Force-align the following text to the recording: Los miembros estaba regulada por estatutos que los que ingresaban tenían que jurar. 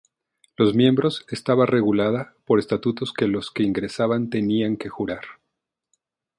Los 0.57 0.73
miembros 0.73 1.27
estaba 1.29 1.67
regulada 1.67 2.33
por 2.45 2.57
estatutos 2.57 3.13
que 3.13 3.27
los 3.27 3.51
que 3.51 3.61
ingresaban 3.61 4.31
tenían 4.31 4.75
que 4.75 4.89
jurar. 4.89 5.21